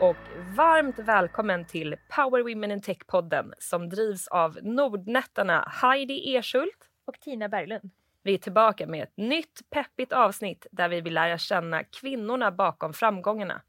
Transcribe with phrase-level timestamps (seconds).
[0.00, 0.16] och
[0.56, 7.48] varmt välkommen till Power Women in Tech-podden som drivs av Nordnättarna Heidi Erschult och Tina
[7.48, 7.90] Berglund.
[8.22, 12.92] Vi är tillbaka med ett nytt peppigt avsnitt där vi vill lära känna kvinnorna bakom
[12.92, 13.62] framgångarna.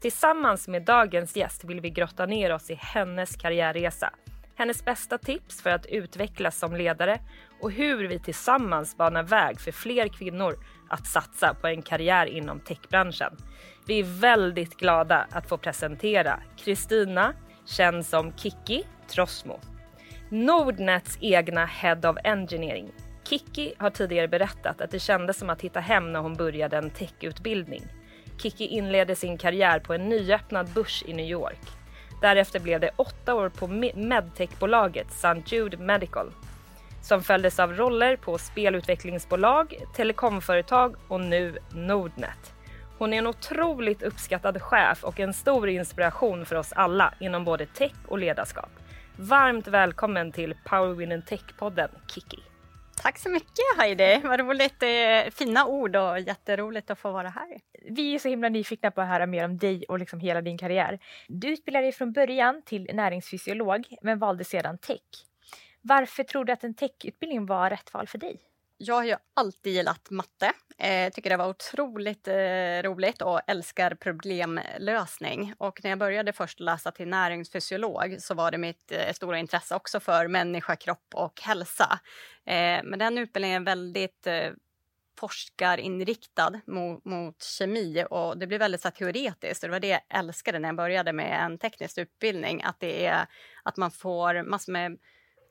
[0.00, 4.10] Tillsammans med dagens gäst vill vi grotta ner oss i hennes karriärresa,
[4.54, 7.20] hennes bästa tips för att utvecklas som ledare
[7.60, 10.54] och hur vi tillsammans banar väg för fler kvinnor
[10.88, 13.36] att satsa på en karriär inom techbranschen.
[13.86, 17.34] Vi är väldigt glada att få presentera Kristina,
[17.66, 19.60] känd som Kiki Trosmo.
[20.28, 22.92] Nordnets egna Head of Engineering.
[23.24, 26.90] Kiki har tidigare berättat att det kändes som att hitta hem när hon började en
[26.90, 27.82] techutbildning.
[28.42, 31.60] Kiki inledde sin karriär på en nyöppnad börs i New York.
[32.20, 35.42] Därefter blev det åtta år på medtechbolaget St.
[35.46, 36.32] Jude Medical
[37.02, 42.53] som följdes av roller på spelutvecklingsbolag, telekomföretag och nu Nordnet.
[42.98, 47.66] Hon är en otroligt uppskattad chef och en stor inspiration för oss alla inom både
[47.66, 48.70] tech och ledarskap.
[49.16, 52.38] Varmt välkommen till Power Women Tech-podden Kiki.
[53.02, 54.82] Tack så mycket Heidi, vad roligt.
[55.34, 57.58] Fina ord och jätteroligt att få vara här.
[57.90, 60.58] Vi är så himla nyfikna på att höra mer om dig och liksom hela din
[60.58, 60.98] karriär.
[61.28, 65.00] Du utbildade dig från början till näringsfysiolog men valde sedan tech.
[65.82, 68.40] Varför tror du att en techutbildning var rätt val för dig?
[68.76, 70.52] Jag har ju alltid gillat matte.
[70.78, 75.54] Eh, tycker det var otroligt eh, roligt och älskar problemlösning.
[75.58, 79.74] Och när jag började först läsa till näringsfysiolog så var det mitt eh, stora intresse
[79.74, 82.00] också för människa, kropp och hälsa.
[82.46, 84.50] Eh, men den utbildningen är väldigt eh,
[85.18, 89.60] forskarinriktad mot, mot kemi och det blir väldigt så teoretiskt.
[89.62, 93.26] Det var det jag älskade när jag började med en teknisk utbildning, att det är
[93.62, 94.98] att man får massor med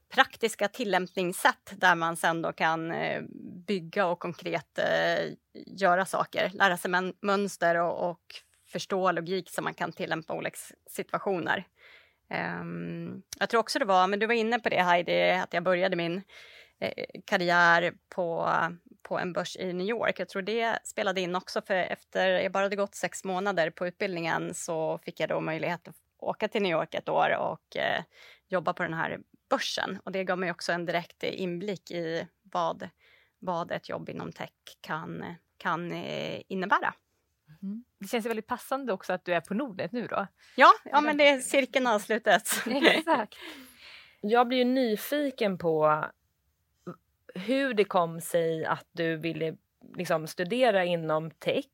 [0.09, 3.21] praktiska tillämpningssätt där man sen då kan eh,
[3.67, 6.91] bygga och konkret eh, göra saker, lära sig
[7.21, 8.21] mönster och, och
[8.67, 10.57] förstå logik som man kan tillämpa olika
[10.89, 11.67] situationer.
[12.29, 15.63] Ehm, jag tror också det var, men du var inne på det Heidi, att jag
[15.63, 16.21] började min
[16.79, 18.49] eh, karriär på,
[19.01, 20.19] på en börs i New York.
[20.19, 23.87] Jag tror det spelade in också, för efter jag bara hade gått sex månader på
[23.87, 28.03] utbildningen så fick jag då möjlighet att åka till New York ett år och eh,
[28.47, 29.19] jobba på den här
[29.53, 29.99] börsen.
[30.03, 32.89] Och det gav mig också en direkt inblick i vad,
[33.39, 34.49] vad ett jobb inom tech
[34.81, 36.93] kan, kan eh, innebära.
[37.61, 37.83] Mm.
[37.99, 40.27] Det känns väldigt passande också att du är på Nordnet nu då.
[40.55, 42.67] Ja, ja men det är cirkeln avslutets.
[42.67, 43.35] Exakt.
[44.21, 46.05] Jag blir ju nyfiken på
[47.35, 49.55] hur det kom sig att du ville
[49.95, 51.65] liksom, studera inom tech.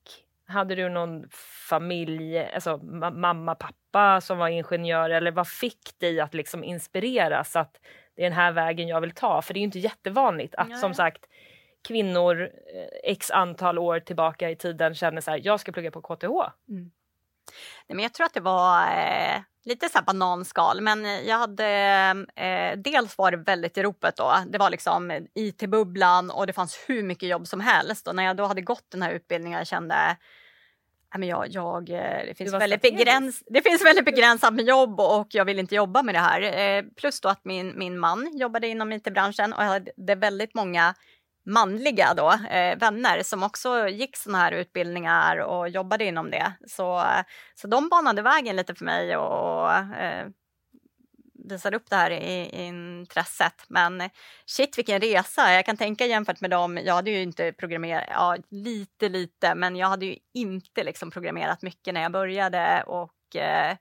[0.46, 1.30] Hade du någon
[1.70, 3.79] familj, alltså mamma, pappa
[4.22, 7.80] som var ingenjör eller vad fick dig att liksom inspireras att
[8.16, 9.42] det är den här vägen jag vill ta?
[9.42, 10.78] För det är ju inte jättevanligt att Nej.
[10.78, 11.26] som sagt
[11.88, 16.02] kvinnor eh, x antal år tillbaka i tiden känner så här, jag ska plugga på
[16.02, 16.26] KTH.
[16.70, 16.92] Mm.
[17.88, 21.68] Nej, men jag tror att det var eh, lite så här bananskal, men jag hade
[22.36, 24.34] eh, dels var det väldigt i ropet då.
[24.48, 28.38] Det var liksom IT-bubblan och det fanns hur mycket jobb som helst och när jag
[28.38, 30.18] då hade gått den här utbildningen jag kände
[31.18, 35.46] jag, jag, eh, det, finns väldigt begräns, det finns väldigt begränsat med jobb och jag
[35.46, 36.42] vill inte jobba med det här.
[36.42, 40.96] Eh, plus då att min, min man jobbade inom it-branschen och jag hade väldigt många
[41.46, 46.54] manliga då, eh, vänner som också gick såna här utbildningar och jobbade inom det.
[46.68, 47.04] Så,
[47.56, 49.70] så de banade vägen lite för mig och
[51.56, 53.66] visar visade upp det här i, i intresset.
[53.68, 54.10] Men
[54.46, 55.54] shit vilken resa!
[55.54, 59.76] Jag kan tänka jämfört med dem, jag hade ju inte programmerat, ja lite lite, men
[59.76, 63.78] jag hade ju inte liksom programmerat mycket när jag började och eh,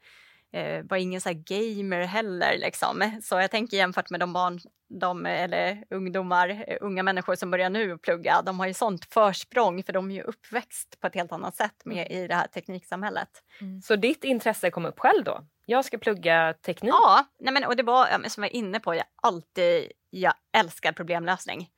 [0.53, 2.59] eh, var ingen så gamer heller.
[2.59, 3.21] Liksom.
[3.23, 4.61] Så jag tänker jämfört med de barn,
[5.01, 9.93] de, eller ungdomar, unga människor som börjar nu plugga, de har ju sånt försprång för
[9.93, 12.25] de är ju uppväxt på ett helt annat sätt med, mm.
[12.25, 13.29] i det här tekniksamhället.
[13.61, 13.83] Mm.
[13.83, 15.45] Så ditt intresse kom upp själv då?
[15.67, 16.93] Jag ska plugga teknik.
[16.95, 20.93] Ja, nej men, och det var som jag var inne på, jag alltid, jag älskar
[20.93, 21.69] problemlösning.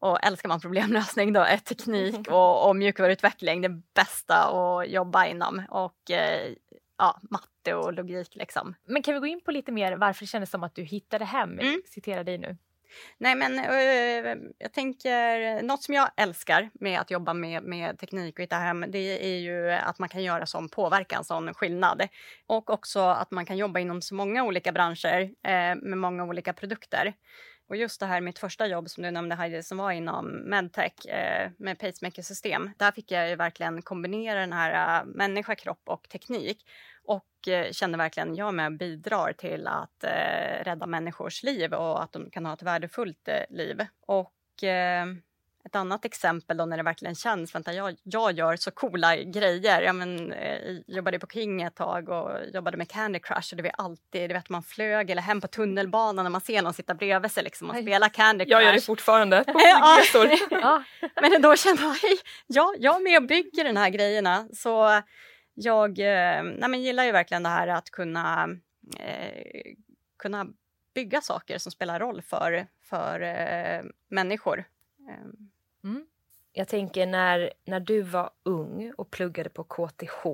[0.00, 5.62] Och älskar man problemlösning då är teknik och, och mjukvaruutveckling det bästa att jobba inom.
[5.68, 6.52] Och eh,
[6.98, 8.74] ja, matte och logik liksom.
[8.84, 11.24] Men kan vi gå in på lite mer varför det kändes som att du hittade
[11.24, 11.58] hem?
[11.58, 11.82] Mm.
[11.86, 12.56] Citera dig nu.
[13.18, 18.38] Nej, men uh, jag tänker något som jag älskar med att jobba med, med teknik
[18.38, 22.08] och hitta hem, det är ju att man kan göra sån påverkan, sån skillnad.
[22.46, 26.52] Och också att man kan jobba inom så många olika branscher uh, med många olika
[26.52, 27.14] produkter.
[27.68, 31.06] Och just det här mitt första jobb som du nämnde Heidi som var inom medtech
[31.06, 32.70] eh, med pacemaker-system.
[32.76, 36.64] Där fick jag ju verkligen kombinera den här uh, människa, kropp och teknik
[37.04, 42.12] och eh, kände verkligen jag med bidrar till att eh, rädda människors liv och att
[42.12, 43.86] de kan ha ett värdefullt eh, liv.
[44.06, 45.06] Och eh,
[45.64, 49.82] ett annat exempel då när det verkligen känns, vänta jag, jag gör så coola grejer.
[49.82, 53.62] Jag men, eh, jobbade på King ett tag och jobbade med Candy Crush och det
[53.62, 56.94] var alltid, du vet man flög eller hem på tunnelbanan när man ser någon sitta
[56.94, 58.52] bredvid sig liksom och spela Candy Crush.
[58.52, 59.58] Jag gör det fortfarande på
[60.50, 60.84] Ja.
[61.20, 64.48] Men då kände jag, hej, ja, jag är med och bygger de här grejerna.
[64.52, 65.02] Så
[65.54, 68.48] jag eh, nej, men gillar ju verkligen det här att kunna,
[68.98, 69.72] eh,
[70.18, 70.46] kunna
[70.94, 74.64] bygga saker som spelar roll för, för eh, människor.
[75.84, 76.06] Mm.
[76.52, 80.26] Jag tänker när, när du var ung och pluggade på KTH.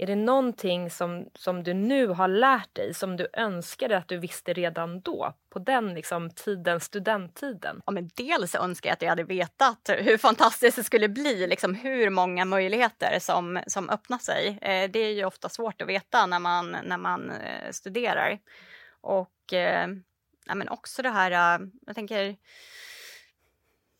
[0.00, 4.18] Är det någonting som, som du nu har lärt dig som du önskade att du
[4.18, 5.34] visste redan då?
[5.50, 7.82] På den liksom, tiden, studenttiden?
[7.86, 11.74] Ja, men dels önskar jag att jag hade vetat hur fantastiskt det skulle bli, liksom
[11.74, 14.58] hur många möjligheter som, som öppnar sig.
[14.62, 18.38] Eh, det är ju ofta svårt att veta när man, när man eh, studerar.
[19.00, 19.88] Och eh,
[20.46, 22.36] ja, men också det här, eh, jag tänker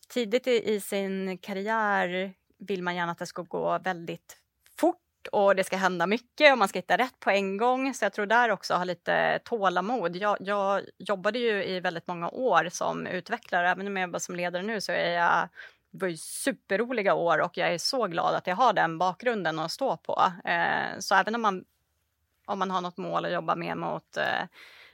[0.08, 4.37] tidigt i, i sin karriär vill man gärna att det ska gå väldigt
[4.76, 4.96] fort
[5.32, 7.94] och det ska hända mycket och man ska hitta rätt på en gång.
[7.94, 10.16] Så jag tror där också ha lite tålamod.
[10.16, 13.70] Jag, jag jobbade ju i väldigt många år som utvecklare.
[13.70, 15.49] Även om jag jobbar som ledare nu så är jag
[15.90, 19.58] det var ju superroliga år och jag är så glad att jag har den bakgrunden
[19.58, 20.32] att stå på.
[20.44, 21.64] Eh, så även om man,
[22.46, 24.44] om man har något mål att jobba med mot, eh,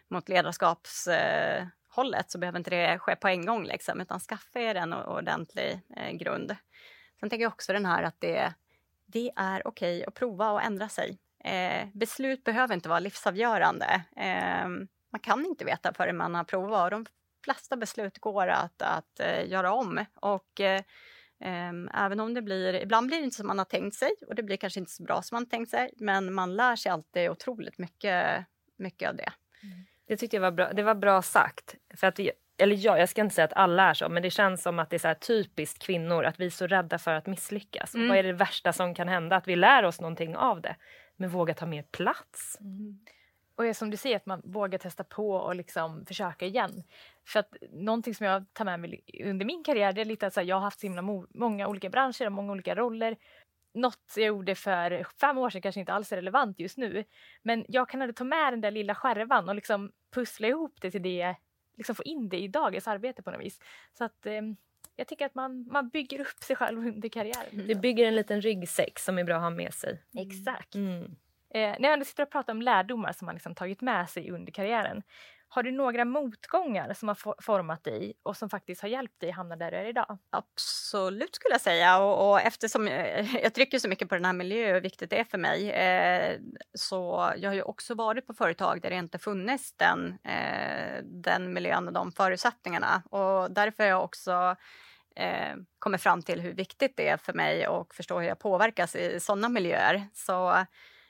[0.09, 4.61] mot ledarskaps eh, hållet, så behöver inte det ske på en gång, liksom, utan skaffa
[4.61, 6.57] er en ordentlig eh, grund.
[7.21, 8.55] Sen tänker jag också den här att det,
[9.07, 11.19] det är okej okay att prova och ändra sig.
[11.45, 14.05] Eh, beslut behöver inte vara livsavgörande.
[14.17, 14.69] Eh,
[15.11, 17.07] man kan inte veta förrän man har provat och de
[17.45, 20.05] flesta beslut går att, att eh, göra om.
[20.15, 20.83] Och eh,
[21.41, 24.35] ehm, även om det blir, ibland blir det inte som man har tänkt sig och
[24.35, 27.31] det blir kanske inte så bra som man tänkt sig, men man lär sig alltid
[27.31, 28.45] otroligt mycket,
[28.77, 29.33] mycket av det.
[29.63, 29.85] Mm.
[30.07, 31.75] Det tyckte jag var bra, det var bra sagt.
[31.97, 32.21] För att,
[32.59, 34.91] eller ja, jag ska inte säga att alla är så, men det känns som att
[34.91, 37.95] det är så typiskt kvinnor att vi är så rädda för att misslyckas.
[37.95, 38.09] Mm.
[38.09, 39.37] Vad är det värsta som kan hända?
[39.37, 40.77] Att vi lär oss någonting av det.
[41.17, 42.59] Men våga ta mer plats.
[43.57, 46.83] Och är som du säger, att man vågar testa på och liksom försöka igen.
[47.27, 50.47] För att någonting som jag tar med mig under min karriär, det är lite att
[50.47, 51.03] jag har haft så himla
[51.35, 53.17] många olika branscher och många olika roller.
[53.75, 57.05] Något jag gjorde för fem år sedan kanske inte alls är relevant just nu.
[57.43, 60.91] Men jag kan ändå ta med den där lilla skärvan och liksom pussla ihop det
[60.91, 61.37] till det,
[61.77, 63.61] liksom få in det i dagens arbete på något vis.
[63.93, 64.43] Så att eh,
[64.97, 67.67] jag tycker att man, man bygger upp sig själv under karriären.
[67.67, 70.03] Du bygger en liten ryggsäck som är bra att ha med sig.
[70.19, 70.75] Exakt.
[70.75, 71.17] Mm.
[71.51, 74.31] Eh, när jag ändå sitter och pratar om lärdomar som man liksom tagit med sig
[74.31, 75.03] under karriären.
[75.55, 79.57] Har du några motgångar som har format dig och som faktiskt har hjälpt dig hamna
[79.57, 80.19] där du är idag?
[80.31, 84.33] Absolut skulle jag säga och, och eftersom jag, jag trycker så mycket på den här
[84.33, 86.41] miljön och hur viktigt det är för mig eh,
[86.75, 91.53] så jag har ju också varit på företag där det inte funnits den, eh, den
[91.53, 94.57] miljön och de förutsättningarna och därför har jag också
[95.17, 98.97] eh, kommit fram till hur viktigt det är för mig och förstå hur jag påverkas
[98.97, 100.09] i sådana miljöer.
[100.13, 100.67] Så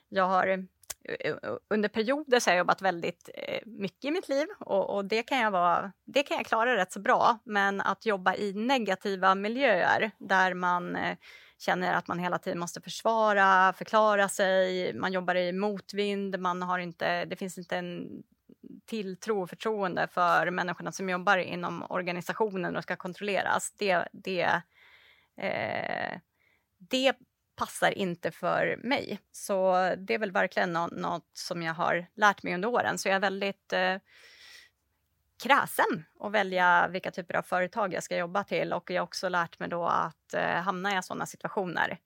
[0.08, 0.67] jag har
[1.05, 4.97] Eh, eh, under perioder så har jag jobbat väldigt eh, mycket i mitt liv och,
[4.97, 7.39] och, det, kan jag vara, det kan jag klara rätt så bra.
[7.45, 10.99] Men att jobba i negativa miljöer där man
[11.59, 16.79] känner att man hela tiden måste försvara, förklara sig, man jobbar i motvind, man har
[16.79, 18.23] inte, det finns inte en
[18.87, 23.73] tilltro och förtroende för människorna som jobbar inom organisationen och ska kontrolleras.
[23.78, 24.62] Det, det,
[25.37, 26.19] eh,
[26.78, 27.14] det
[27.56, 29.20] passar inte för mig.
[29.32, 32.99] Så det är väl verkligen något, något som jag har lärt mig under åren.
[32.99, 33.96] Så jag är väldigt eh,
[35.42, 39.28] kräsen att välja vilka typer av företag jag ska jobba till och jag har också
[39.28, 41.99] lärt mig då att eh, hamna i sådana situationer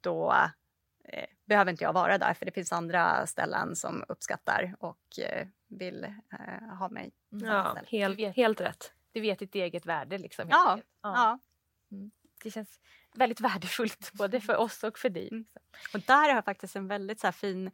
[0.00, 0.34] då
[1.04, 5.46] eh, behöver inte jag vara där för det finns andra ställen som uppskattar och eh,
[5.68, 7.12] vill eh, ha mig.
[7.28, 8.92] Ja, helt, helt rätt.
[9.12, 10.18] Du vet ditt eget värde.
[10.18, 10.88] Liksom, Ja, enkelt.
[11.02, 11.38] ja.
[12.42, 12.80] Det känns
[13.14, 15.28] väldigt värdefullt både för oss och för dig.
[15.32, 15.44] Mm.
[15.94, 17.70] Och där har jag faktiskt en väldigt så här, fin...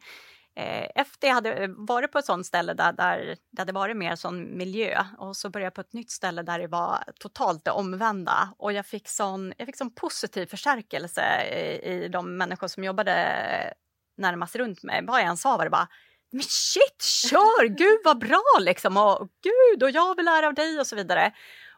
[0.57, 4.15] Eh, efter jag hade varit på ett sånt ställe där, där det hade varit mer
[4.15, 7.71] sån miljö och så började jag på ett nytt ställe där det var totalt det
[7.71, 12.83] omvända och jag fick sån, jag fick sån positiv förstärkelse i, i de människor som
[12.83, 13.73] jobbade
[14.17, 15.05] närmast runt mig.
[15.05, 15.87] Vad jag än sa var det bara
[16.31, 17.65] men shit, kör!
[17.65, 18.97] Gud vad bra liksom!
[18.97, 21.31] Och gud, och jag vill lära av dig och så vidare.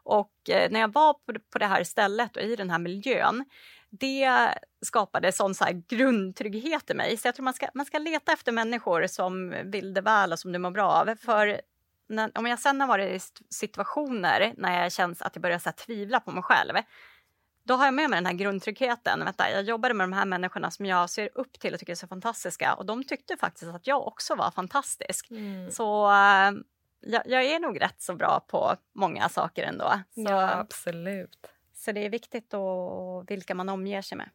[0.08, 3.46] Och eh, när jag var på, på det här stället och i den här miljön,
[3.90, 7.18] det skapade sån så här grundtrygghet i mig.
[7.18, 10.40] Så jag tror man ska, man ska leta efter människor som vill det väl och
[10.40, 11.16] som du mår bra av.
[11.16, 11.62] För
[12.10, 15.72] när, om jag sen har varit i situationer när jag känns att jag börjar så
[15.72, 16.74] tvivla på mig själv,
[17.64, 19.26] då har jag med mig den här grundtryggheten.
[19.26, 21.96] Vänta, jag jobbade med de här människorna som jag ser upp till och tycker är
[21.96, 25.32] så fantastiska och de tyckte faktiskt att jag också var fantastisk.
[25.32, 25.72] Mm.
[25.72, 26.52] Så äh,
[27.00, 29.92] jag, jag, är nog rätt så bra på många saker ändå.
[30.10, 31.52] Så, Ja, absolut.
[31.74, 34.30] Så det är viktigt då vilka man omger sig med.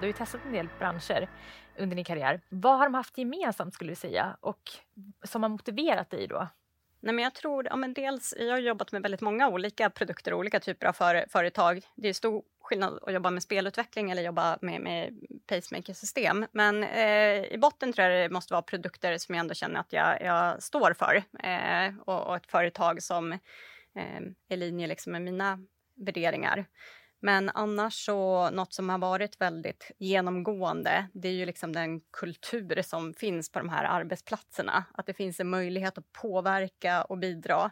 [0.00, 1.28] Du har ju testat en del branscher
[1.78, 2.40] under din karriär.
[2.48, 4.62] Vad har de haft gemensamt skulle du säga och
[5.22, 6.48] som har motiverat dig då?
[7.00, 10.32] Nej, men jag tror, ja, men dels, jag har jobbat med väldigt många olika produkter
[10.32, 11.80] och olika typer av för, företag.
[11.96, 16.46] Det är stor skillnad att jobba med spelutveckling eller jobba med, med pacemaker-system.
[16.52, 19.92] Men eh, i botten tror jag det måste vara produkter som jag ändå känner att
[19.92, 23.38] jag, jag står för eh, och, och, ett företag som eh,
[23.94, 25.58] är i linje liksom med mina
[25.96, 26.66] värderingar.
[27.20, 32.82] Men annars så något som har varit väldigt genomgående, det är ju liksom den kultur
[32.82, 34.84] som finns på de här arbetsplatserna.
[34.94, 37.70] Att det finns en möjlighet att påverka och bidra.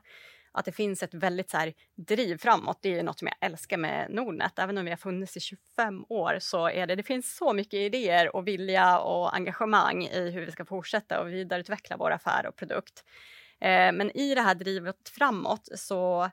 [0.52, 3.76] Att det finns ett väldigt så här, driv framåt, det är något som jag älskar
[3.76, 4.58] med Nordnet.
[4.58, 7.74] Även om vi har funnits i 25 år så är det, det finns så mycket
[7.74, 12.56] idéer och vilja och engagemang i hur vi ska fortsätta och vidareutveckla vår affär och
[12.56, 13.04] produkt.
[13.60, 16.30] Eh, men i det här drivet framåt så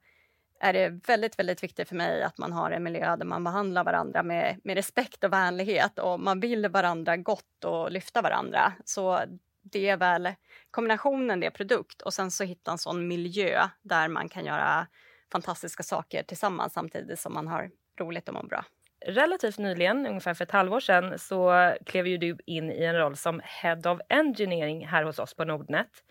[0.63, 3.83] är det väldigt, väldigt viktigt för mig att man har en miljö där man behandlar
[3.83, 8.73] varandra med, med respekt och vänlighet och man vill varandra gott och lyfta varandra.
[8.85, 9.19] Så
[9.61, 10.33] det är väl
[10.71, 14.87] kombinationen det produkt och sen så hitta en sån miljö där man kan göra
[15.31, 18.65] fantastiska saker tillsammans samtidigt som man har roligt och mår bra.
[19.05, 23.15] Relativt nyligen, ungefär för ett halvår sedan, så klev ju du in i en roll
[23.15, 26.03] som Head of Engineering här hos oss på Nordnet.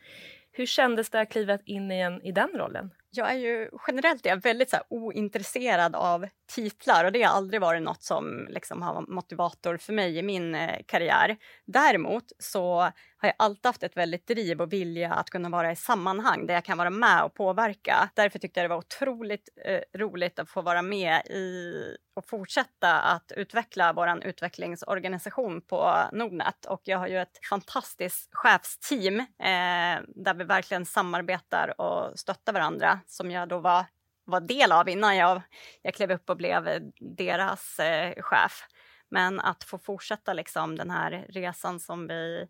[0.52, 2.90] Hur kändes det att kliva in i, en, i den rollen?
[3.16, 7.36] Jag är ju generellt är jag väldigt så här, ointresserad av titlar och det har
[7.36, 11.36] aldrig varit något som liksom har varit motivator för mig i min eh, karriär.
[11.66, 15.76] Däremot så har jag alltid haft ett väldigt driv och vilja att kunna vara i
[15.76, 18.10] sammanhang där jag kan vara med och påverka.
[18.14, 21.72] Därför tyckte jag det var otroligt eh, roligt att få vara med i
[22.14, 26.64] och fortsätta att utveckla vår utvecklingsorganisation på Nordnet.
[26.64, 33.00] Och jag har ju ett fantastiskt chefsteam eh, där vi verkligen samarbetar och stöttar varandra
[33.06, 33.84] som jag då var,
[34.24, 35.42] var del av innan jag,
[35.82, 38.64] jag klev upp och blev deras eh, chef.
[39.10, 42.48] Men att få fortsätta liksom den här resan som vi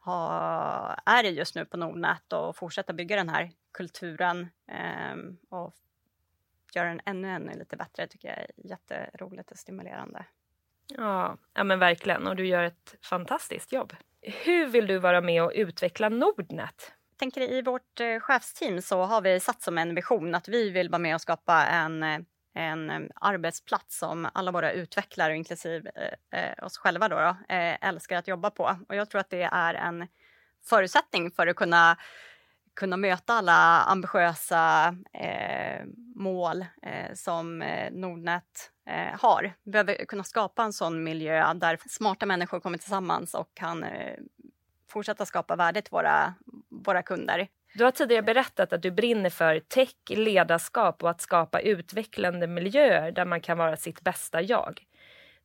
[0.00, 5.16] har, är i just nu på Nordnet och fortsätta bygga den här kulturen eh,
[5.58, 5.74] och
[6.74, 10.24] göra den ännu, ännu lite bättre tycker jag är jätteroligt och stimulerande.
[10.86, 12.26] Ja, ja men verkligen.
[12.26, 13.92] Och du gör ett fantastiskt jobb.
[14.22, 16.92] Hur vill du vara med och utveckla Nordnet?
[17.20, 20.88] tänker i vårt eh, chefsteam så har vi satt som en vision att vi vill
[20.88, 22.20] vara med och skapa en, eh,
[22.54, 28.16] en arbetsplats som alla våra utvecklare, inklusive eh, eh, oss själva, då, då eh, älskar
[28.16, 28.76] att jobba på.
[28.88, 30.06] Och jag tror att det är en
[30.64, 31.96] förutsättning för att kunna
[32.74, 39.52] kunna möta alla ambitiösa eh, mål eh, som eh, Nordnet eh, har.
[39.62, 44.16] Vi behöver kunna skapa en sån miljö där smarta människor kommer tillsammans och kan eh,
[44.90, 46.34] fortsätta skapa värde till våra,
[46.68, 47.48] våra kunder.
[47.74, 53.12] Du har tidigare berättat att du brinner för tech, ledarskap och att skapa utvecklande miljöer
[53.12, 54.82] där man kan vara sitt bästa jag.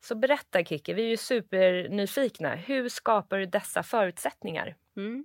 [0.00, 2.54] Så berätta Kiki, vi är ju supernyfikna.
[2.54, 4.76] Hur skapar du dessa förutsättningar?
[4.96, 5.24] Mm.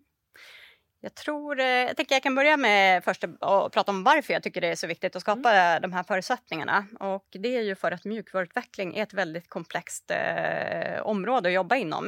[1.03, 4.43] Jag tror, eh, jag tänker jag kan börja med först att prata om varför jag
[4.43, 5.81] tycker det är så viktigt att skapa mm.
[5.81, 6.85] de här förutsättningarna.
[6.99, 11.75] Och det är ju för att mjukvaruutveckling är ett väldigt komplext eh, område att jobba
[11.75, 12.07] inom.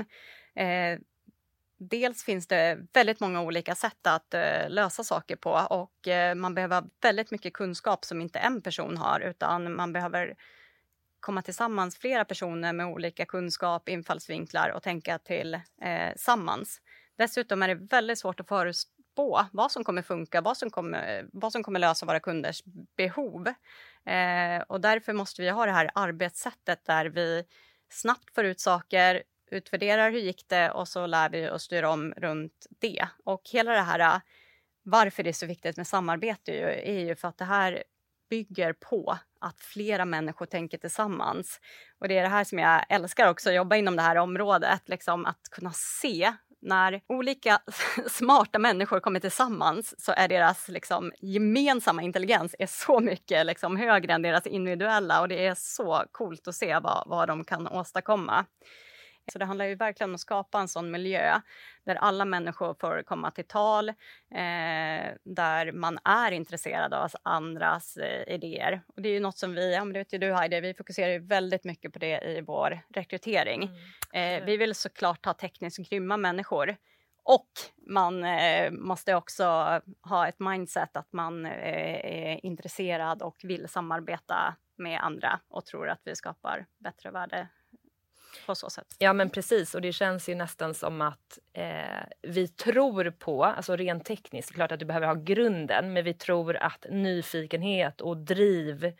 [0.55, 0.99] Eh,
[1.89, 6.55] dels finns det väldigt många olika sätt att eh, lösa saker på och eh, man
[6.55, 10.35] behöver väldigt mycket kunskap som inte en person har utan man behöver
[11.19, 16.81] komma tillsammans flera personer med olika kunskap, infallsvinklar och tänka till eh, sammans.
[17.17, 21.51] Dessutom är det väldigt svårt att förutspå vad som kommer funka, vad som kommer, vad
[21.51, 22.63] som kommer lösa våra kunders
[22.97, 23.47] behov.
[24.05, 27.43] Eh, och därför måste vi ha det här arbetssättet där vi
[27.89, 32.13] snabbt får ut saker, utvärderar hur gick det och så lär vi oss styra om
[32.17, 33.07] runt det.
[33.23, 34.21] Och hela det här äh,
[34.83, 36.51] varför det är så viktigt med samarbete
[36.89, 37.83] är ju för att det här
[38.29, 41.59] bygger på att flera människor tänker tillsammans.
[41.99, 44.81] Och det är det här som jag älskar också, att jobba inom det här området,
[44.89, 46.33] liksom att kunna se
[46.63, 47.59] när olika
[48.09, 54.13] smarta människor kommer tillsammans så är deras liksom, gemensamma intelligens är så mycket liksom, högre
[54.13, 58.45] än deras individuella och det är så coolt att se vad, vad de kan åstadkomma.
[59.31, 61.39] Så det handlar ju verkligen om att skapa en sån miljö
[61.85, 63.95] där alla människor får komma till tal, eh,
[65.23, 68.81] där man är intresserad av andras eh, idéer.
[68.95, 70.73] Och det är ju något som vi, ja men det vet ju du Heidi, vi
[70.73, 73.63] fokuserar ju väldigt mycket på det i vår rekrytering.
[73.63, 74.41] Mm.
[74.41, 76.77] Eh, vi vill såklart ha tekniskt grymma människor.
[77.23, 77.49] Och
[77.87, 79.43] man eh, måste också
[80.01, 81.51] ha ett mindset att man eh,
[82.05, 87.47] är intresserad och vill samarbeta med andra och tror att vi skapar bättre värde
[88.45, 88.87] på så sätt.
[88.99, 93.75] Ja men precis och det känns ju nästan som att eh, vi tror på, alltså
[93.75, 98.93] rent tekniskt, klart att du behöver ha grunden, men vi tror att nyfikenhet och driv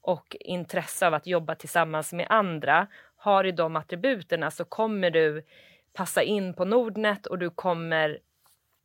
[0.00, 2.86] och intresse av att jobba tillsammans med andra,
[3.16, 5.42] har du de attributerna så kommer du
[5.92, 8.18] passa in på Nordnet och du kommer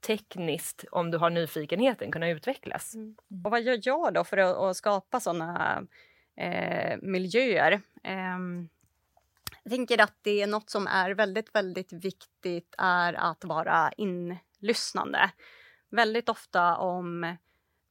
[0.01, 2.95] tekniskt, om du har nyfikenheten, kunna utvecklas.
[2.95, 3.15] Mm.
[3.43, 5.81] Och vad gör jag då för att, att skapa såna
[6.37, 7.81] eh, miljöer?
[8.03, 8.39] Eh,
[9.63, 15.31] jag tänker att det är något som är väldigt, väldigt viktigt är att vara inlyssnande.
[15.89, 17.35] Väldigt ofta om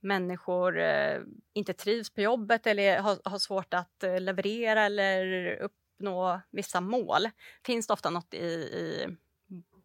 [0.01, 1.21] människor eh,
[1.53, 7.31] inte trivs på jobbet eller har, har svårt att eh, leverera eller uppnå vissa mål
[7.67, 9.17] finns det ofta något i, i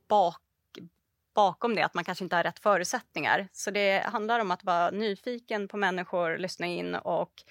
[0.08, 0.42] bak,
[1.36, 3.48] bakom det, att man kanske inte har rätt förutsättningar.
[3.52, 7.44] Så det handlar om att vara nyfiken på människor, lyssna in och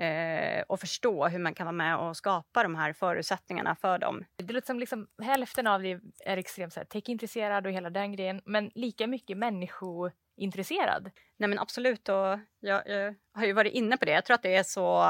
[0.00, 4.24] eh, och förstå hur man kan vara med och skapa de här förutsättningarna för dem.
[4.36, 8.70] Det låter som liksom hälften av det är extremt tech-intresserad och hela den grejen, men
[8.74, 11.10] lika mycket människointresserad.
[11.36, 14.12] Nej men absolut, och jag, jag har ju varit inne på det.
[14.12, 15.02] Jag tror att det är så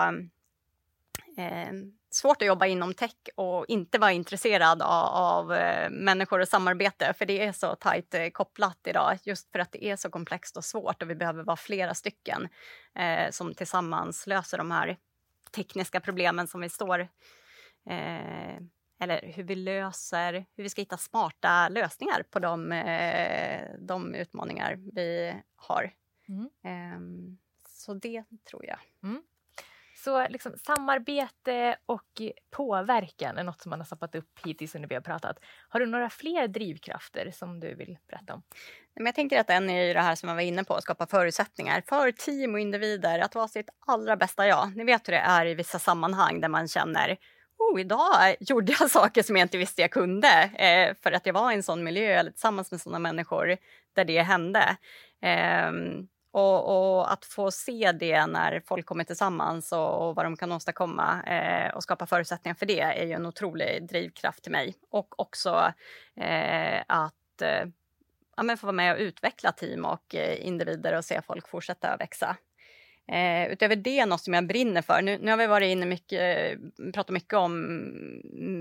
[1.37, 1.73] eh,
[2.21, 7.13] svårt att jobba inom tech och inte vara intresserad av, av eh, människor och samarbete,
[7.13, 10.57] för det är så tajt eh, kopplat idag, just för att det är så komplext
[10.57, 12.49] och svårt och vi behöver vara flera stycken
[12.95, 14.97] eh, som tillsammans löser de här
[15.51, 17.01] tekniska problemen som vi står
[17.91, 18.57] eh,
[19.01, 24.79] eller hur vi löser, hur vi ska hitta smarta lösningar på de, eh, de utmaningar
[24.93, 25.93] vi har.
[26.29, 26.51] Mm.
[26.65, 28.79] Ehm, så det tror jag.
[29.03, 29.23] Mm.
[30.05, 34.95] Så liksom, samarbete och påverkan är något som man har stoppat upp hittills under vi
[34.95, 35.39] har pratat.
[35.69, 38.43] Har du några fler drivkrafter som du vill berätta om?
[38.97, 41.07] Men jag tänker att en är det här som jag var inne på, att skapa
[41.07, 44.77] förutsättningar för team och individer att vara sitt allra bästa jag.
[44.77, 47.19] Ni vet hur det är i vissa sammanhang där man känner
[47.59, 51.35] oh, idag gjorde jag saker som jag inte visste jag kunde eh, för att jag
[51.35, 53.57] var i en sån miljö eller tillsammans med såna människor
[53.95, 54.77] där det hände.
[55.23, 55.73] Eh,
[56.33, 60.53] och, och, att få se det när folk kommer tillsammans och, och vad de kan
[60.53, 64.75] åstadkomma eh, och skapa förutsättningar för det är ju en otrolig drivkraft till mig.
[64.91, 65.73] Och också
[66.17, 67.65] eh, att eh,
[68.37, 71.97] ja, men få vara med och utveckla team och eh, individer och se folk fortsätta
[71.97, 72.37] växa.
[73.13, 75.03] Eh, utöver det, något som jag brinner för.
[75.03, 76.21] Nu, nu har vi varit inne mycket,
[76.53, 77.53] eh, pratat mycket om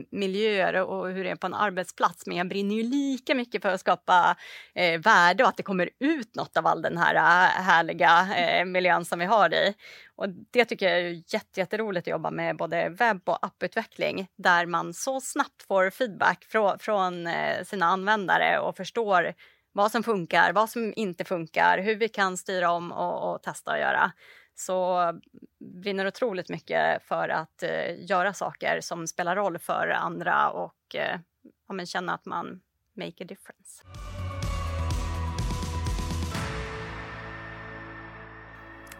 [0.09, 3.69] miljöer och hur det är på en arbetsplats, men jag brinner ju lika mycket för
[3.69, 4.35] att skapa
[4.75, 8.65] eh, värde och att det kommer ut något av all den här eh, härliga eh,
[8.65, 9.73] miljön som vi har i.
[10.15, 14.65] Och det tycker jag är jätte, jätteroligt att jobba med både webb och apputveckling där
[14.65, 19.33] man så snabbt får feedback från, från eh, sina användare och förstår
[19.71, 23.71] vad som funkar, vad som inte funkar, hur vi kan styra om och, och testa
[23.71, 24.11] och göra
[24.59, 25.13] så
[25.59, 31.19] brinner otroligt mycket för att eh, göra saker som spelar roll för andra och eh,
[31.67, 32.61] ja, men känna att man
[32.93, 33.83] make a difference.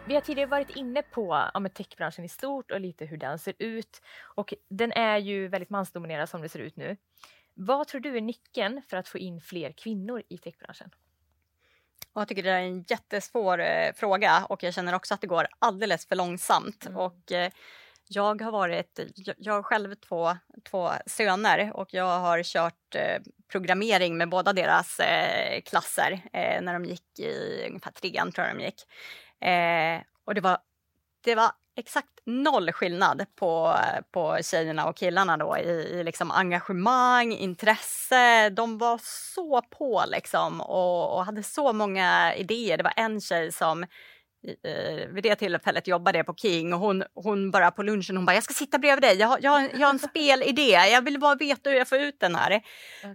[0.06, 3.54] Vi har tidigare varit inne på ja, techbranschen i stort och lite hur den ser
[3.58, 4.02] ut.
[4.20, 6.96] Och den är ju väldigt mansdominerad som det ser ut nu.
[7.54, 10.90] Vad tror du är nyckeln för att få in fler kvinnor i techbranschen?
[12.14, 15.46] Jag tycker det är en jättesvår eh, fråga och jag känner också att det går
[15.58, 16.86] alldeles för långsamt.
[16.86, 16.98] Mm.
[16.98, 17.52] Och, eh,
[18.12, 20.36] jag har varit, jag, jag har själv två,
[20.70, 26.72] två söner och jag har kört eh, programmering med båda deras eh, klasser eh, när
[26.72, 28.82] de gick i ungefär trean tror jag de gick.
[29.40, 30.58] Eh, och det var,
[31.24, 33.76] det var exakt noll skillnad på,
[34.10, 38.50] på tjejerna och killarna då i, i liksom engagemang, intresse.
[38.50, 39.00] De var
[39.34, 42.76] så på liksom och, och hade så många idéer.
[42.76, 43.86] Det var en tjej som
[44.62, 48.26] eh, vid det tillfället jobbade jag på King och hon, hon bara på lunchen hon
[48.26, 51.02] bara jag ska sitta bredvid dig, jag har, jag har, jag har en spelidé, jag
[51.02, 52.62] vill bara veta hur jag får ut den här.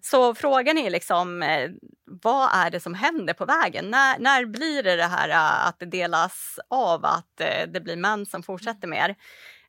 [0.02, 1.70] Så frågan är liksom eh,
[2.06, 3.92] vad är det som händer på vägen?
[3.92, 7.96] När, när blir det det här eh, att det delas av, att eh, det blir
[7.96, 9.16] män som fortsätter mer?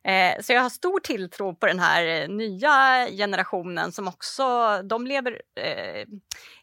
[0.07, 4.43] Eh, så jag har stor tilltro på den här eh, nya generationen som också,
[4.83, 6.05] de lever, eh,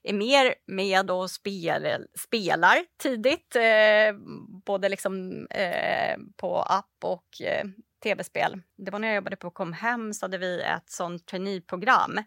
[0.03, 3.57] är mer med och spel, spelar tidigt.
[3.57, 4.15] Eh,
[4.67, 7.65] både liksom eh, på app och eh,
[8.03, 8.61] tv-spel.
[8.77, 12.19] Det var när jag jobbade på Comhem så hade vi ett sånt traineeprogram.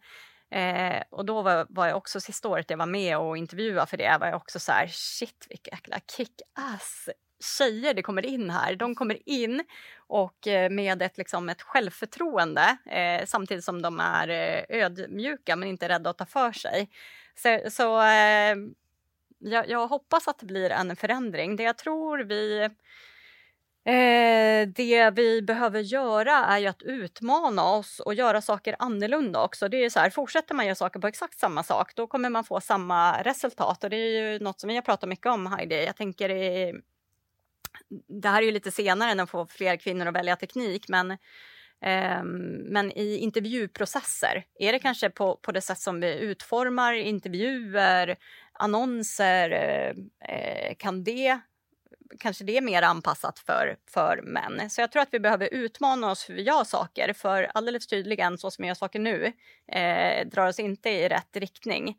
[0.51, 3.97] Eh, och då var, var, jag också sista året jag var med och intervjuade för
[3.97, 8.75] det var jag också så här shit vilka jäkla kick-ass tjejer det kommer in här.
[8.75, 9.63] De kommer in
[10.07, 15.69] och eh, med ett, liksom, ett självförtroende eh, samtidigt som de är eh, ödmjuka men
[15.69, 16.89] inte rädda att ta för sig.
[17.35, 18.55] Så, så eh,
[19.39, 21.55] jag, jag, hoppas att det blir en förändring.
[21.55, 22.69] Det jag tror vi
[23.87, 29.69] Eh, det vi behöver göra är ju att utmana oss och göra saker annorlunda också.
[29.69, 32.43] Det är så här, fortsätter man göra saker på exakt samma sak, då kommer man
[32.43, 35.85] få samma resultat och det är ju något som vi har pratat mycket om Heidi.
[35.85, 36.73] Jag tänker i
[38.21, 41.11] det här är ju lite senare än att få fler kvinnor att välja teknik, men
[41.81, 48.15] eh, men i intervjuprocesser, är det kanske på, på det sätt som vi utformar intervjuer,
[48.53, 49.51] annonser,
[50.19, 51.39] eh, kan det
[52.19, 54.69] kanske det är mer anpassat för, för män.
[54.69, 58.37] Så jag tror att vi behöver utmana oss hur vi gör saker, för alldeles tydligen
[58.37, 59.33] så som vi gör saker nu
[59.71, 61.97] eh, drar oss inte i rätt riktning.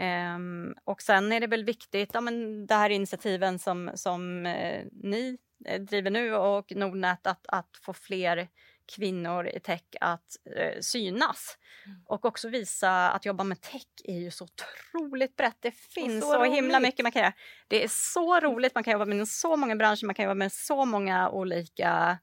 [0.00, 4.84] Um, och sen är det väl viktigt, ja men det här initiativen som, som eh,
[4.92, 8.48] ni eh, driver nu och Nordnet, att, att få fler
[8.96, 11.58] kvinnor i tech att eh, synas.
[11.86, 12.02] Mm.
[12.06, 15.56] Och också visa att jobba med tech är ju så otroligt brett.
[15.60, 17.32] Det finns så, så himla mycket man kan göra.
[17.68, 20.52] Det är så roligt, man kan jobba med så många branscher, man kan jobba med
[20.52, 22.18] så många olika,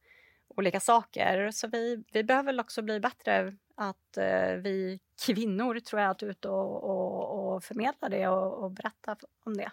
[0.48, 1.52] olika saker.
[1.52, 6.24] Så vi, vi behöver väl också bli bättre att eh, vi kvinnor tror jag att
[6.24, 9.16] ut och, och, och förmedla det och, och berätta
[9.46, 9.72] om det.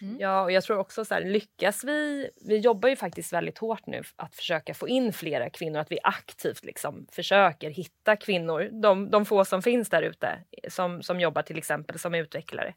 [0.00, 0.16] Mm.
[0.20, 2.30] Ja, och jag tror också så här, lyckas vi...
[2.48, 5.98] Vi jobbar ju faktiskt väldigt hårt nu att försöka få in flera kvinnor, att vi
[6.02, 11.42] aktivt liksom försöker hitta kvinnor, de, de få som finns där ute som, som jobbar
[11.42, 12.74] till exempel som utvecklare.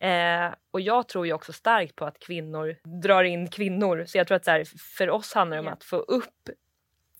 [0.00, 4.04] Eh, och jag tror ju också starkt på att kvinnor drar in kvinnor.
[4.06, 4.64] Så jag tror att så här,
[4.96, 6.48] för oss handlar det om att få upp,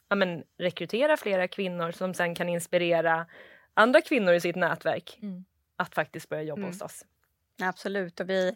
[0.08, 3.26] ja, men, rekrytera flera kvinnor som sen kan inspirera
[3.74, 5.44] andra kvinnor i sitt nätverk mm.
[5.76, 6.70] Att faktiskt börja jobba mm.
[6.70, 7.04] hos oss.
[7.62, 8.52] Absolut, och vi,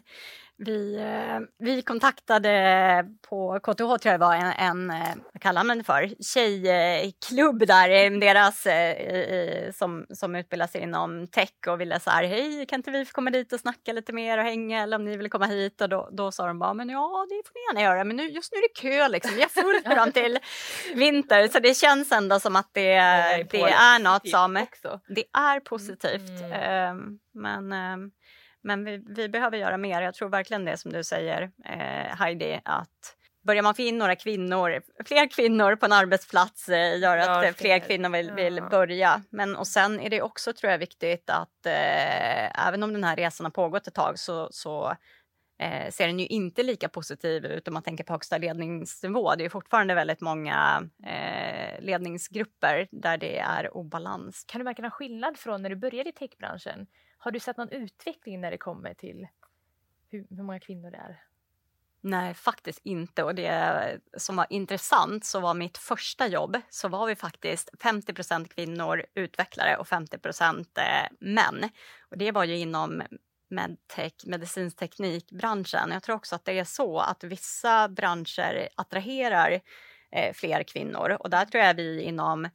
[0.65, 5.63] vi, eh, vi kontaktade på KTH, tror jag det var, en, en eh, vad kallar
[5.63, 11.99] man det för, tjejklubb där, deras eh, som, som utbildar sig inom tech och ville
[11.99, 14.83] så här, hej, kan inte vi få komma dit och snacka lite mer och hänga
[14.83, 15.81] eller om ni vill komma hit?
[15.81, 18.29] Och då, då sa de bara, men ja, det får ni gärna göra, men nu,
[18.29, 20.39] just nu är det kö liksom, vi har fullt fram till
[20.95, 24.99] vinter, så det känns ändå som att det, det, det är något som, också.
[25.15, 26.41] det är positivt.
[26.41, 26.51] Mm.
[26.51, 28.11] Ehm, men ehm,
[28.61, 30.01] men vi, vi, behöver göra mer.
[30.01, 34.15] Jag tror verkligen det som du säger, eh, Heidi, att börjar man få in några
[34.15, 39.21] kvinnor, fler kvinnor på en arbetsplats eh, gör att ja, fler kvinnor vill, vill, börja.
[39.29, 43.15] Men och sen är det också tror jag viktigt att eh, även om den här
[43.15, 44.95] resan har pågått ett tag så, så
[45.59, 49.35] eh, ser den ju inte lika positiv ut om man tänker på högsta ledningsnivå.
[49.35, 54.43] Det är fortfarande väldigt många eh, ledningsgrupper där det är obalans.
[54.47, 56.87] Kan du verkligen ha skillnad från när du började i techbranschen
[57.23, 59.27] har du sett någon utveckling när det kommer till
[60.09, 61.23] hur, hur många kvinnor det är?
[62.01, 63.23] Nej, faktiskt inte.
[63.23, 68.47] Och det som var intressant så var mitt första jobb så var vi faktiskt 50%
[68.47, 70.17] kvinnor utvecklare och 50
[70.77, 71.69] eh, män.
[72.09, 73.03] Och det var ju inom
[73.49, 75.91] medtech, medicinsk teknikbranschen.
[75.91, 79.61] Jag tror också att det är så att vissa branscher attraherar
[80.11, 82.45] eh, fler kvinnor och där tror jag vi inom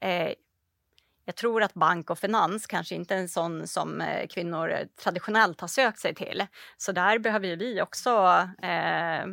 [0.00, 0.32] eh,
[1.28, 5.60] jag tror att bank och finans kanske inte är en sån som eh, kvinnor traditionellt
[5.60, 6.46] har sökt sig till.
[6.76, 8.10] Så där behöver vi också
[8.62, 9.26] eh,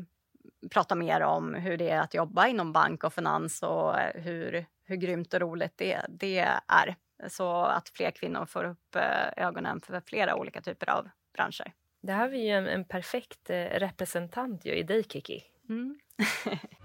[0.72, 4.66] prata mer om hur det är att jobba inom bank och finans och eh, hur,
[4.84, 6.96] hur grymt och roligt det, det är.
[7.28, 11.74] Så att fler kvinnor får upp eh, ögonen för flera olika typer av branscher.
[12.02, 15.44] Det här är ju en, en perfekt representant ju i dig, Kiki.
[15.70, 16.00] Mm.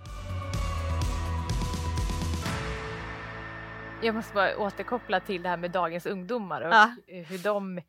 [4.02, 6.94] Jag måste bara återkoppla till det här med dagens ungdomar och ja.
[7.06, 7.80] hur de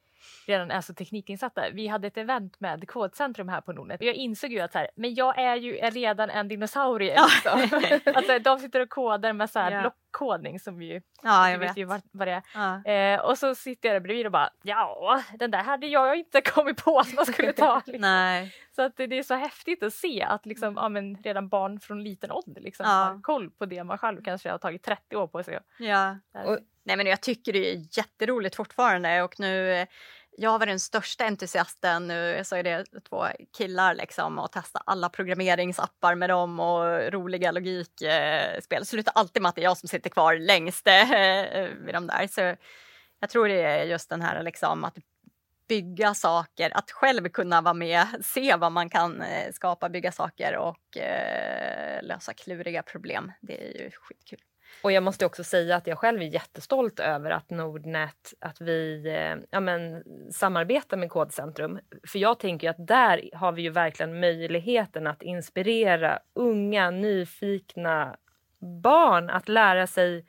[0.46, 1.70] redan är så teknikinsatta.
[1.74, 4.02] Vi hade ett event med Kodcentrum här på Nordnet.
[4.02, 7.14] Jag insåg ju att så här, men jag är ju redan en dinosaurie.
[7.16, 7.28] Ja.
[7.62, 7.90] Liksom.
[8.16, 9.92] alltså, de sitter och kodar med så här ja.
[10.12, 12.44] Blockkodning som vi ju ja, jag vet, vet ju vad, vad det är.
[12.54, 12.92] Ja.
[12.92, 16.42] Eh, och så sitter jag där bredvid och bara ja, den där hade jag inte
[16.46, 17.82] kommit på att man skulle ta.
[17.86, 18.02] Liksom.
[18.02, 18.56] Nej.
[18.76, 22.04] Så att det är så häftigt att se att liksom, ja, men redan barn från
[22.04, 22.92] liten ålder liksom, ja.
[22.92, 25.60] har koll på det man själv kanske har tagit 30 år på sig.
[25.80, 26.18] Ja.
[26.46, 29.88] Och, nej, men jag tycker det är jätteroligt fortfarande och nu
[30.38, 33.26] jag var den största entusiasten nu, sa ju det två
[33.58, 38.80] killar liksom och testa alla programmeringsappar med dem och roliga logikspel.
[38.80, 42.08] Det Slutar alltid med att det är jag som sitter kvar längst eh, vid de
[42.08, 42.28] där.
[42.28, 42.56] Så
[43.20, 44.98] jag tror det är just den här liksom att
[45.68, 50.56] bygga saker, att själv kunna vara med, se vad man kan eh, skapa, bygga saker
[50.56, 53.32] och eh, lösa kluriga problem.
[53.42, 54.40] Det är ju skitkul.
[54.84, 59.08] Och jag måste också säga att jag själv är jättestolt över att Nordnet, att vi
[59.08, 61.80] eh, ja, men, samarbetar med Kodcentrum.
[62.08, 68.16] För jag tänker att där har vi ju verkligen möjligheten att inspirera unga, nyfikna
[68.84, 70.26] barn att lära sig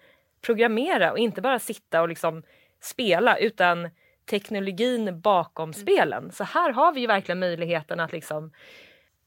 [0.46, 2.42] programmera och inte bara sitta och liksom
[2.80, 3.90] spela utan
[4.30, 5.72] teknologin bakom mm.
[5.72, 6.32] spelen.
[6.32, 8.52] Så här har vi ju verkligen möjligheten att liksom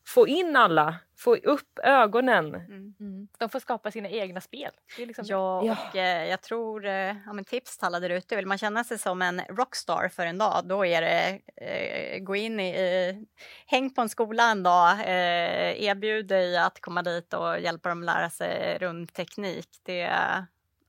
[0.08, 2.56] få in alla, få upp ögonen.
[2.56, 2.94] Mm.
[3.00, 3.28] Mm.
[3.38, 4.72] De får skapa sina egna spel.
[4.98, 5.78] Det är liksom Ja, Ja.
[5.90, 8.84] och eh, jag tror, eh, ja, men tips till alla där ute, vill man känna
[8.84, 13.26] sig som en rockstar för en dag, då är det eh, gå in i, i,
[13.66, 18.04] häng på en skola en dag, eh, erbjud dig att komma dit och hjälpa dem
[18.04, 19.70] lära sig rundteknik.
[19.84, 19.98] Det,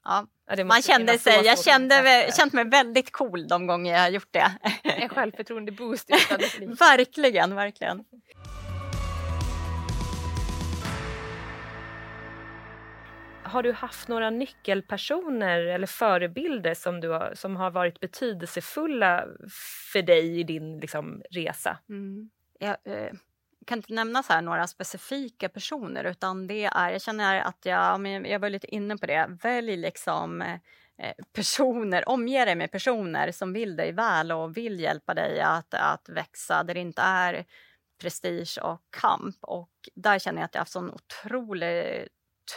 [0.04, 4.00] ja, Ja, det man kände sig, jag kände, känt mig väldigt cool de gånger jag
[4.00, 4.52] har gjort det.
[4.82, 6.10] en självförtroende-boost
[6.80, 8.04] verkligen, verkligen.
[13.46, 19.26] Har du haft några nyckelpersoner eller förebilder som, du har, som har varit betydelsefulla
[19.92, 21.78] för dig i din liksom, resa?
[21.88, 22.30] Mm.
[22.60, 23.12] Eh, jag eh,
[23.66, 28.06] kan inte nämna så här några specifika personer utan det är, jag känner att jag,
[28.26, 33.52] jag var lite inne på det, välj liksom eh, personer, omge dig med personer som
[33.52, 37.44] vill dig väl och vill hjälpa dig att, att växa där det inte är
[38.00, 42.08] prestige och kamp och där känner jag att jag har haft sån otrolig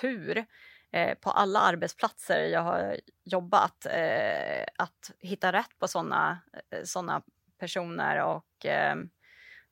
[0.01, 0.45] tur
[0.91, 6.39] eh, på alla arbetsplatser jag har jobbat eh, att hitta rätt på såna,
[6.71, 7.21] eh, såna
[7.59, 8.95] personer och eh,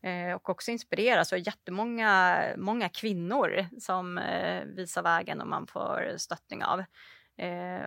[0.02, 4.20] eh, och också inspireras av jättemånga många kvinnor som
[4.66, 6.84] visar vägen och man får stöttning av.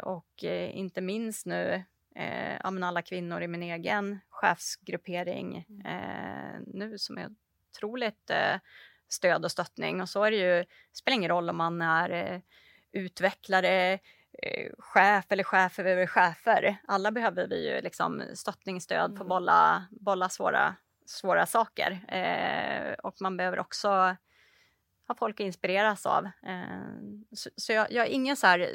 [0.03, 1.85] Och inte minst nu
[2.17, 7.29] eh, alla kvinnor i min egen chefsgruppering eh, nu som är
[7.71, 8.61] otroligt eh,
[9.09, 10.01] stöd och stöttning.
[10.01, 12.43] Och så är det ju, spelar ingen roll om man är
[12.93, 13.93] utvecklare,
[14.43, 16.77] eh, chef eller chef över chefer.
[16.89, 19.29] Alla behöver vi ju liksom stöttning, stöd på Mm.
[19.29, 20.75] bolla, bolla svåra,
[21.07, 22.01] svåra saker.
[22.09, 23.89] Eh, och man behöver också
[25.09, 26.25] ha folk att inspireras av.
[26.25, 26.63] Eh,
[27.37, 28.71] så så jag, jag har ingen så här,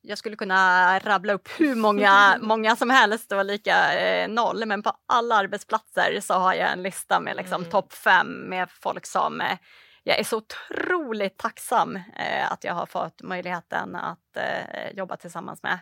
[0.00, 4.82] jag skulle kunna rabbla upp hur många, många som helst och lika eh, noll, men
[4.82, 7.70] på alla arbetsplatser så har jag en lista med liksom Mm.
[7.70, 9.58] topp fem med folk som eh,
[10.04, 15.62] jag är så otroligt tacksam eh, att jag har fått möjligheten att eh, jobba tillsammans
[15.62, 15.78] med.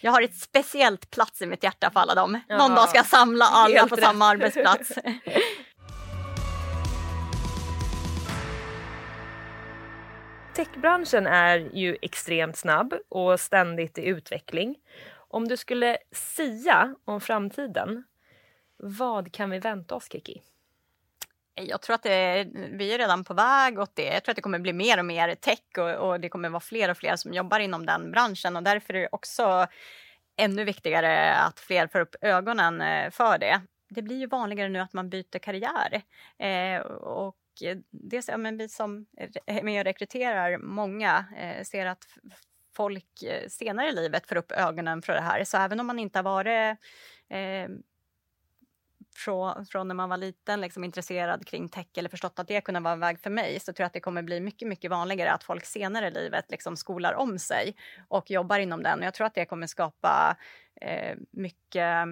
[0.00, 2.32] Jag har ett speciellt plats i mitt hjärta för alla dem.
[2.32, 4.04] Någon Ja, dag ska jag samla alla helt på rätt.
[4.04, 4.92] samma arbetsplats.
[10.54, 14.76] Techbranschen är ju extremt snabb och ständigt i utveckling.
[15.28, 18.04] Om du skulle sia om framtiden,
[18.76, 20.40] vad kan vi vänta oss, Kiki?
[21.54, 24.04] Jag tror att det, vi är redan på väg åt det.
[24.04, 26.60] Jag tror att det kommer bli mer och mer tech och, och det kommer vara
[26.60, 29.66] fler och fler som jobbar inom den branschen och därför är det också
[30.36, 33.60] ännu viktigare att fler får upp ögonen eh, för det.
[33.90, 36.02] Det blir ju vanligare nu att man byter karriär
[36.38, 37.36] eh, och
[37.90, 39.06] dels, ja, men vi som
[39.46, 42.04] är med och rekryterar många eh, ser att
[42.76, 45.44] folk eh, senare i livet får upp ögonen för det här.
[45.44, 46.78] Så även om man inte har varit
[47.28, 47.68] eh,
[49.16, 52.80] från, från när man var liten liksom intresserad kring tech eller förstått att det kunde
[52.80, 55.32] vara en väg för mig så tror jag att det kommer bli mycket, mycket vanligare
[55.32, 57.76] att folk senare i livet liksom skolar om sig
[58.08, 58.98] och jobbar inom den.
[58.98, 60.36] Och jag tror att det kommer skapa
[60.80, 62.06] eh, mycket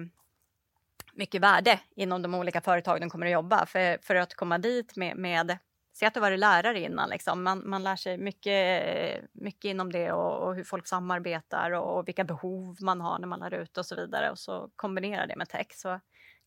[1.13, 3.65] mycket värde inom de olika företag de kommer att jobba.
[3.65, 5.57] För, för att komma dit med, med
[5.99, 7.43] Säg att du varit lärare innan, liksom.
[7.43, 12.07] man, man lär sig mycket, mycket inom det och, och hur folk samarbetar och, och
[12.07, 14.31] vilka behov man har när man lär ut och så vidare.
[14.31, 15.67] Och så kombinera det med tech.
[15.73, 15.99] Så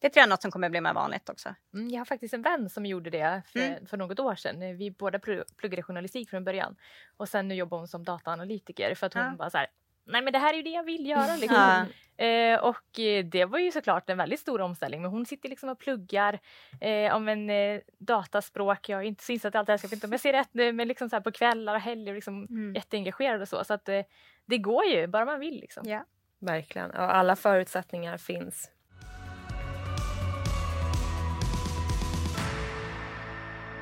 [0.02, 1.54] det tror jag är något som kommer bli mer vanligt också.
[1.74, 3.86] Mm, jag har faktiskt en vän som gjorde det för, Mm.
[3.86, 4.76] för något år sedan.
[4.76, 6.76] Vi båda pl- pluggade journalistik från början
[7.16, 9.30] och sen nu jobbar hon som dataanalytiker för att hon Ja.
[9.38, 9.66] bara så här,
[10.04, 11.36] nej men det här är ju det jag vill göra.
[11.36, 11.56] Liksom.
[11.56, 11.86] Ja.
[12.24, 15.68] Eh, och eh, det var ju såklart en väldigt stor omställning men hon sitter liksom
[15.68, 16.38] och pluggar
[16.80, 18.88] eh, om en eh, dataspråk.
[18.88, 20.20] Jag är inte så insatt i allt det här så jag vet inte om jag
[20.20, 22.74] ser rätt nu men liksom så här på kvällar och helger liksom Mm.
[22.74, 23.64] jätteengagerad och så.
[23.64, 24.00] Så att eh,
[24.44, 25.88] det går ju bara man vill liksom.
[25.88, 26.04] Ja.
[26.38, 26.90] Verkligen.
[26.90, 28.70] Och alla förutsättningar finns.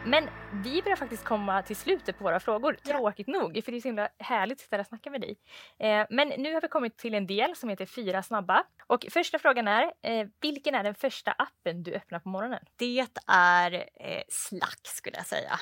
[0.04, 3.80] Men vi börjar faktiskt komma till slutet på våra frågor, tråkigt nog, för det är
[3.80, 5.36] så himla härligt att sitta där och snacka med dig.
[5.78, 8.64] Eh, men nu har vi kommit till en del som heter Fyra snabba.
[8.86, 12.60] Och första frågan är, eh, vilken är den första appen du öppnar på morgonen?
[12.76, 15.60] Det är eh, Slack skulle jag säga.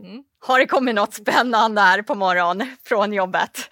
[0.00, 0.24] Mm.
[0.38, 3.68] Har det kommit något spännande här på morgonen från jobbet?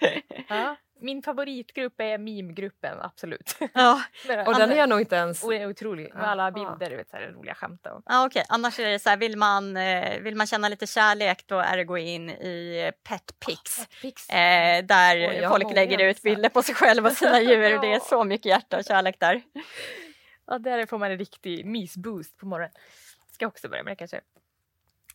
[0.47, 0.75] Ja.
[1.01, 3.57] Min favoritgrupp är meme-gruppen, absolut.
[3.73, 4.01] ja,
[4.45, 5.43] Och den är jag nog inte ens...
[5.43, 8.45] Och är otrolig med alla bilder, du vet, så här, roliga skämt och ja okej.
[8.49, 11.77] Annars är det så här, vill man, eh, vill man känna lite kärlek då är
[11.77, 13.87] det gå in i Petpics.
[14.01, 14.29] Pix.
[14.29, 17.75] Eh, där jag folk lägger ut bilder på sig själva och sina djur.
[17.75, 17.99] och Det är Ja.
[17.99, 19.41] så mycket hjärta och kärlek där.
[20.47, 22.73] Ja, där får man en riktig mysboost på morgonen.
[23.31, 24.21] Ska också börja med det kanske.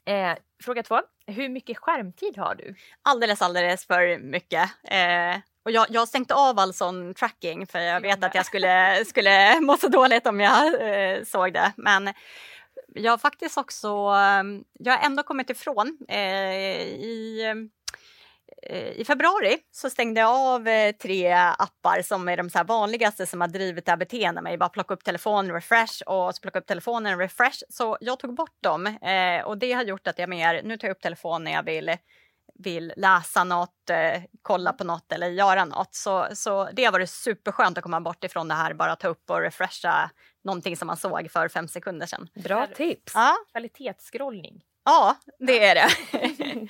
[0.05, 1.01] Eh, fråga två.
[1.27, 2.75] Hur mycket skärmtid har du?
[3.03, 4.71] Alldeles, alldeles för mycket.
[4.85, 9.05] Eh, och jag, jag stängt av all sån tracking för jag vet att jag skulle,
[9.05, 11.73] skulle må så dåligt om jag eh, såg det.
[11.77, 12.13] Men
[12.95, 15.99] jag har faktiskt också, ehm, jag har ändå kommit ifrån.
[16.09, 17.43] Eh, I
[18.63, 23.27] eh, i februari så stängde jag av eh, tre appar som är de så vanligaste
[23.27, 26.59] som har drivit det här beteendet med bara plocka upp telefonen, refresh och så plocka
[26.59, 27.63] upp telefonen, refresh.
[27.69, 30.89] Så jag tog bort dem eh, och det har gjort att jag mer, nu tar
[30.89, 31.97] jag upp telefonen när jag vill
[32.59, 35.95] vill läsa något, eh, kolla på något eller göra något.
[35.95, 39.31] Så, så det har varit superskönt att komma bort ifrån det här, bara ta upp
[39.31, 40.11] och refresha
[40.45, 42.29] någonting som man såg för fem sekunder sedan.
[42.35, 43.13] Bra tips!
[43.15, 44.63] Ja, Kvalitetsschrollning.
[44.85, 45.89] ja det är det.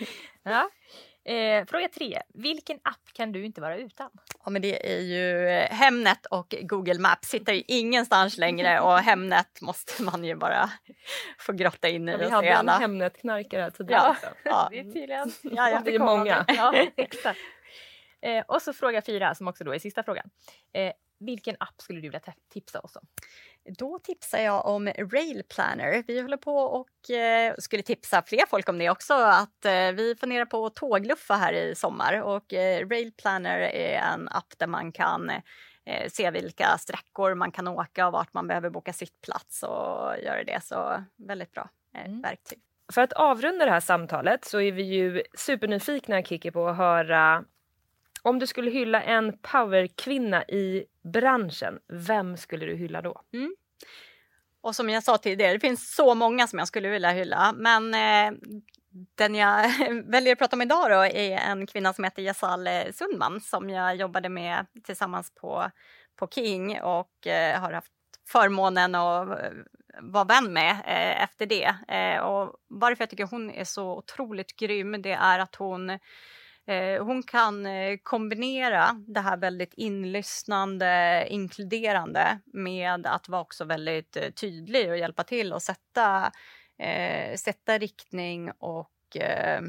[0.42, 0.70] Ja.
[1.28, 2.22] Eh, fråga tre.
[2.34, 4.10] Vilken app kan du inte vara utan?
[4.44, 8.98] Ja, men det är ju eh, Hemnet och Google Maps sitter ju ingenstans längre och
[8.98, 10.70] Hemnet måste man ju bara
[11.38, 12.12] få grotta in i.
[12.12, 12.68] Ja, vi hade en.
[12.68, 14.10] Hemnet-knarkare tidigare Ja.
[14.10, 14.26] också.
[14.44, 14.68] Ja.
[14.70, 15.80] Det är tydligen Ja, ja.
[15.84, 16.44] Det är många.
[16.48, 17.38] Ja, exakt.
[18.26, 20.30] Eh, och så fråga fyra, som också då är sista frågan.
[20.72, 22.20] Eh, vilken app skulle du vilja
[22.52, 23.06] tipsa oss om?
[23.78, 26.04] Då tipsar jag om Rail Planner.
[26.06, 29.14] Vi håller på och eh, skulle tipsa fler folk om det också.
[29.14, 33.98] Att eh, vi funderar på att tågluffa här i sommar och eh, Rail Planner är
[33.98, 35.30] en app där man kan
[35.84, 40.44] eh, se vilka sträckor man kan åka och vart man behöver boka sittplats och göra
[40.46, 40.60] det.
[40.64, 42.22] Så väldigt bra eh, Mm.
[42.22, 42.58] verktyg.
[42.92, 47.44] För att avrunda det här samtalet så är vi ju supernyfikna Kiki på att höra
[48.26, 53.22] om du skulle hylla en powerkvinna i branschen, vem skulle du hylla då?
[53.32, 53.56] Mm.
[54.60, 57.94] Och som jag sa tidigare, det finns så många som jag skulle vilja hylla, men
[57.94, 58.38] eh,
[59.14, 59.70] den jag
[60.06, 63.70] väljer att prata om idag då är en kvinna som heter Jasal eh, Sundman som
[63.70, 65.70] jag jobbade med tillsammans på,
[66.16, 67.92] på King och eh, har haft
[68.28, 69.50] förmånen att eh,
[70.00, 71.74] vara vän med eh, efter det.
[71.88, 75.98] Eh, och varför jag tycker hon är så otroligt grym, det är att hon Eh,
[76.68, 84.16] Eh, hon kan eh, kombinera det här väldigt inlyssnande, inkluderande med att vara också väldigt
[84.16, 86.32] eh, tydlig och hjälpa till och sätta,
[86.78, 89.60] eh, sätta riktning och eh,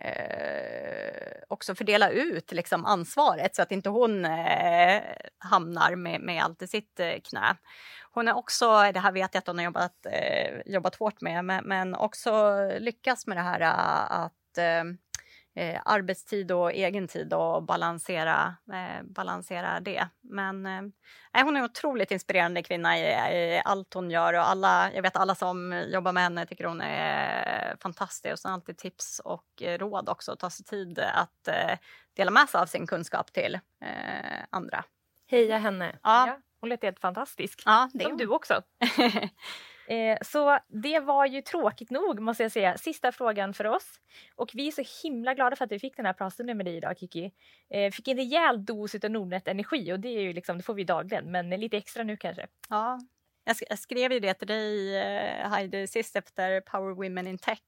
[0.00, 5.02] eh, också fördela ut liksom, ansvaret så att inte hon eh,
[5.38, 7.56] hamnar med, med allt i sitt eh, knä.
[8.12, 11.44] Hon är också, det här vet jag att hon har jobbat, eh, jobbat hårt med,
[11.44, 14.58] men, men också lyckats med det här eh, att
[15.60, 20.08] eh, arbetstid och egen tid och balansera, eh, balansera det.
[20.20, 24.92] Men eh, hon är en otroligt inspirerande kvinna i, i allt hon gör och alla,
[24.92, 29.20] jag vet alla som jobbar med henne tycker hon är fantastisk och sen alltid tips
[29.24, 31.78] och råd också, ta sig tid att eh,
[32.16, 34.84] dela med sig av sin kunskap till eh, andra.
[35.30, 35.98] Heja henne!
[36.02, 37.62] Ja, Ja, hon lät helt fantastisk.
[37.66, 38.62] ja det är Som du också.
[39.90, 42.78] Eh, så det var ju tråkigt nog måste jag säga.
[42.78, 44.00] Sista frågan för oss.
[44.36, 46.76] Och vi är så himla glada för att vi fick den här pratstunden med dig
[46.76, 47.32] idag Kiki.
[47.70, 50.84] Eh, fick en rejäl dos utav Nordnet-energi och det är ju liksom, det får vi
[50.84, 52.46] dagligen men lite extra nu kanske.
[52.68, 52.98] Ja.
[53.44, 57.38] Jag, sk- jag skrev ju det till dig, eh, Heidi, sist efter Power Women in
[57.38, 57.58] Tech.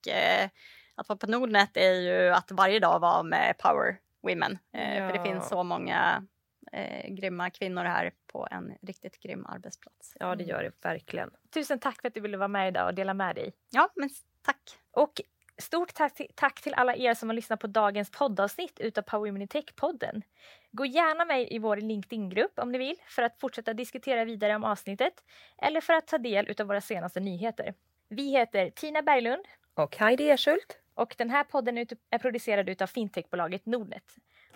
[0.95, 4.59] Att vara på Nordnet är ju att varje dag vara med Power Women.
[4.77, 5.25] Eh, För det Ja.
[5.25, 6.27] finns så många
[6.73, 10.17] eh, grymma kvinnor här på en riktigt grym arbetsplats.
[10.21, 11.31] Ja, det gör det verkligen.
[11.55, 13.53] Tusen tack för att du ville vara med idag och dela med dig.
[13.71, 14.11] Ja, men
[14.43, 14.61] tack.
[14.91, 15.21] Och
[15.59, 19.27] stort tack till, tack till alla er som har lyssnat på dagens poddavsnitt utav Power
[19.31, 20.23] Women in Tech-podden.
[20.71, 24.65] Gå gärna med i vår LinkedIn-grupp om ni vill för att fortsätta diskutera vidare om
[24.65, 25.15] avsnittet
[25.59, 27.75] eller för att ta del utav våra senaste nyheter.
[28.09, 30.79] Vi heter Tina Berglund Och Heidi Erschult.
[30.95, 31.79] och den här podden
[32.11, 34.05] är producerad utav fintechbolaget Nordnet.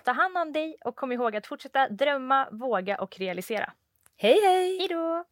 [0.05, 3.73] Ta hand om dig och kom ihåg att fortsätta drömma, våga och realisera.
[4.17, 4.79] Hej hej!
[4.79, 5.25] Hej då!